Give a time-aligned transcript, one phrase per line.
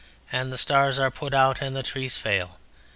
[0.31, 2.57] And the stars are put out and the trees fail.